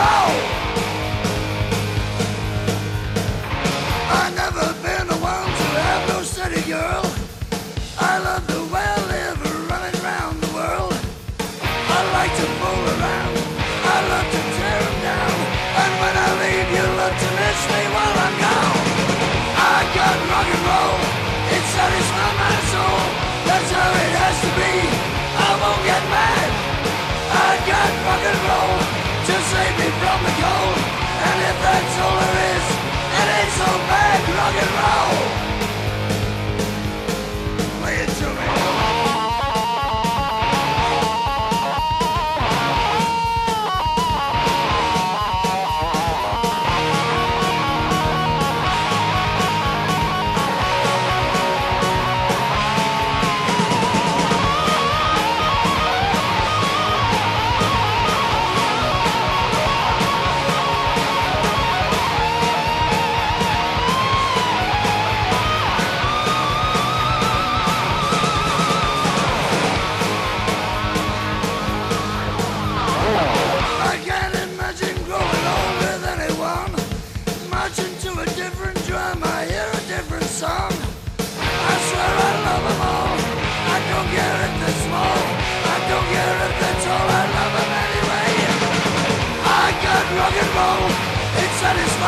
[0.02, 0.41] go!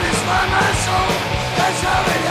[0.00, 1.10] satisfy my soul.
[1.56, 2.29] That's how it is.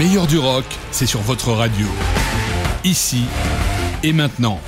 [0.00, 1.86] meilleur du rock, c'est sur votre radio.
[2.84, 3.24] Ici
[4.02, 4.58] et maintenant.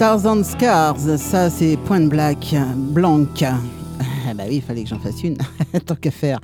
[0.00, 3.26] Stars on Scars, ça c'est Point Black, Blanc.
[3.42, 5.36] Ah bah oui, il fallait que j'en fasse une,
[5.84, 6.40] tant qu'à faire.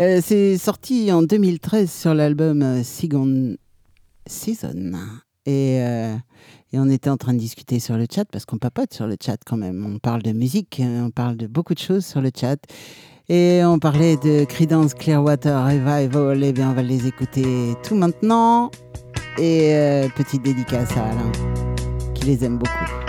[0.00, 3.54] Euh, c'est sorti en 2013 sur l'album Second
[4.26, 4.94] Season.
[5.46, 6.16] Et, euh,
[6.72, 9.14] et on était en train de discuter sur le chat, parce qu'on papote sur le
[9.24, 9.86] chat quand même.
[9.86, 12.58] On parle de musique, euh, on parle de beaucoup de choses sur le chat.
[13.28, 16.42] Et on parlait de Creedence Clearwater Revival.
[16.42, 18.72] Eh bien, on va les écouter tout maintenant.
[19.38, 21.30] Et euh, petite dédicace à Alain,
[22.28, 23.07] les aime beaucoup.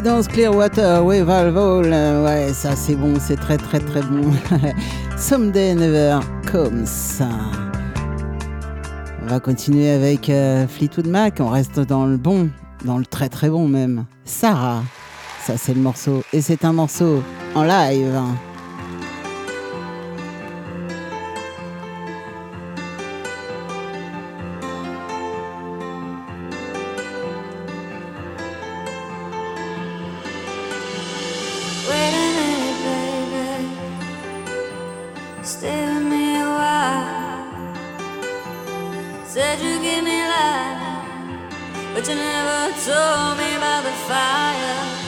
[0.00, 4.32] Creedence Clearwater Revival, ouais, ça c'est bon, c'est très très très bon.
[5.18, 6.20] Someday Never
[6.50, 6.86] Comes.
[9.22, 12.48] On va continuer avec euh, Fleetwood Mac, on reste dans le bon,
[12.82, 14.06] dans le très très bon même.
[14.24, 14.82] Sarah,
[15.44, 17.22] ça c'est le morceau, et c'est un morceau
[17.54, 18.18] en live.
[42.00, 44.99] But you never told me about the fire.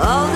[0.00, 0.29] All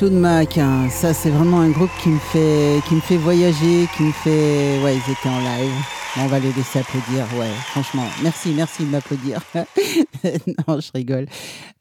[0.00, 3.86] Fleetwood Mac, hein, ça c'est vraiment un groupe qui me fait, qui me fait voyager,
[3.94, 5.72] qui me fait, ouais, ils étaient en live.
[6.16, 8.06] On va les laisser applaudir, ouais, franchement.
[8.22, 9.42] Merci, merci de m'applaudir.
[9.54, 11.26] non, je rigole.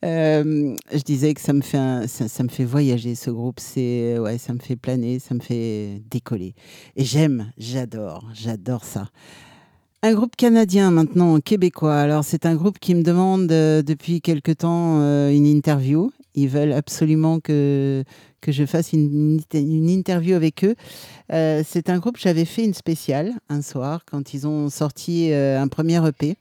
[0.04, 3.62] Euh, je disais que ça me fait, ça me fait voyager ce groupe.
[3.62, 6.56] C'est, ouais, ça me fait planer, ça me fait décoller.
[6.98, 9.08] Et j'aime, j'adore, j'adore ça.
[10.02, 11.96] Un groupe canadien maintenant, québécois.
[11.96, 16.12] Alors c'est un groupe qui me demande euh, depuis quelque temps euh, une interview.
[16.36, 18.04] Ils veulent absolument que,
[18.42, 20.76] que je fasse une, une interview avec eux.
[21.32, 25.60] Euh, c'est un groupe, j'avais fait une spéciale un soir quand ils ont sorti euh,
[25.60, 26.38] un premier EP.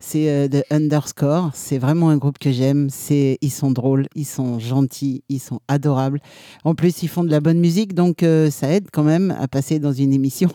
[0.00, 1.50] C'est euh, The Underscore.
[1.54, 2.88] C'est vraiment un groupe que j'aime.
[2.90, 6.20] C'est, ils sont drôles, ils sont gentils, ils sont adorables.
[6.64, 9.46] En plus, ils font de la bonne musique, donc euh, ça aide quand même à
[9.46, 10.48] passer dans une émission.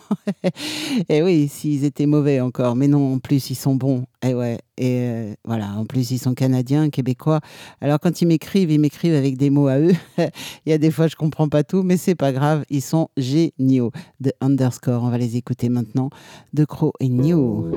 [1.10, 4.06] Et oui, s'ils étaient mauvais encore, mais non, en plus ils sont bons.
[4.24, 7.40] Et ouais, et euh, voilà, en plus ils sont canadiens, québécois.
[7.82, 9.94] Alors quand ils m'écrivent, ils m'écrivent avec des mots à eux.
[10.66, 13.10] Il y a des fois je comprends pas tout, mais c'est pas grave, ils sont
[13.18, 13.92] géniaux.
[14.24, 16.10] The Underscore, on va les écouter maintenant.
[16.54, 17.72] De Crow et New.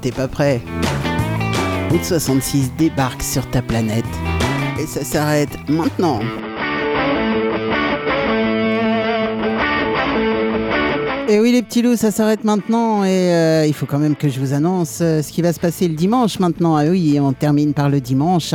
[0.00, 0.60] T'es pas prêt
[1.90, 4.04] Route 66 débarque sur ta planète.
[4.80, 6.20] Et ça s'arrête maintenant.
[11.28, 14.28] Et oui les petits loups, ça s'arrête maintenant et euh, il faut quand même que
[14.28, 16.76] je vous annonce euh, ce qui va se passer le dimanche maintenant.
[16.76, 18.54] Ah oui, on termine par le dimanche.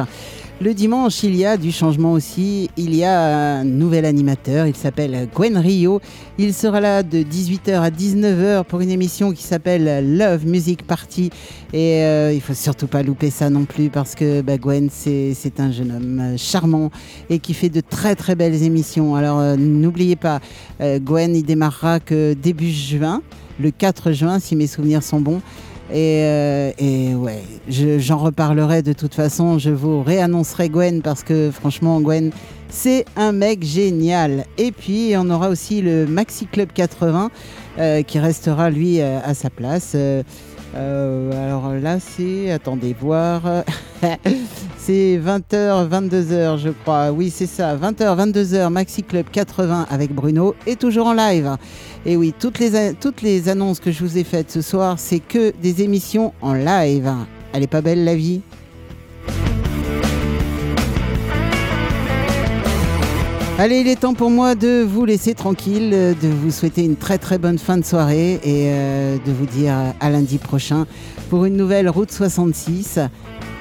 [0.59, 2.71] Le dimanche, il y a du changement aussi.
[2.77, 6.01] Il y a un nouvel animateur, il s'appelle Gwen Rio.
[6.39, 11.29] Il sera là de 18h à 19h pour une émission qui s'appelle Love Music Party.
[11.73, 15.59] Et euh, il faut surtout pas louper ça non plus parce que bah, Gwen, c'est
[15.59, 16.89] un jeune homme euh, charmant
[17.29, 19.15] et qui fait de très très belles émissions.
[19.15, 20.39] Alors euh, n'oubliez pas,
[20.81, 23.21] euh, Gwen, il démarrera que début juin,
[23.59, 25.41] le 4 juin si mes souvenirs sont bons.
[25.91, 29.57] Et, euh, et ouais, je- j'en reparlerai de toute façon.
[29.57, 32.31] Je vous réannoncerai Gwen parce que franchement, Gwen,
[32.69, 34.45] c'est un mec génial.
[34.57, 37.31] Et puis, on aura aussi le Maxi Club 80
[37.79, 39.93] euh, qui restera lui euh, à sa place.
[39.95, 40.23] Euh,
[40.77, 42.51] alors là, c'est.
[42.51, 43.41] Attendez, voir.
[44.77, 47.11] c'est 20h, 22h, je crois.
[47.11, 47.75] Oui, c'est ça.
[47.75, 51.57] 20h, 22h, Maxi Club 80 avec Bruno et toujours en live.
[52.05, 55.19] Et oui, toutes les, toutes les annonces que je vous ai faites ce soir, c'est
[55.19, 57.11] que des émissions en live.
[57.53, 58.41] Elle est pas belle la vie?
[63.59, 66.95] Allez, il est temps pour moi de vous laisser tranquille, euh, de vous souhaiter une
[66.95, 70.85] très très bonne fin de soirée et euh, de vous dire à lundi prochain
[71.31, 72.99] pour une nouvelle Route 66.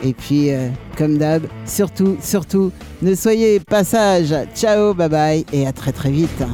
[0.05, 0.69] Et puis, euh,
[0.99, 4.35] comme d'hab, surtout, surtout, ne soyez pas sages.
[4.55, 6.45] Ciao, bye bye et à très très vite.